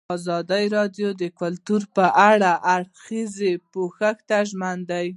[0.17, 3.33] ازادي راډیو د کلتور په اړه د هر اړخیز
[3.71, 4.17] پوښښ
[4.49, 5.07] ژمنه کړې.